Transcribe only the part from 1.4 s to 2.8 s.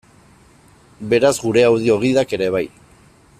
gure audio-gidak ere bai.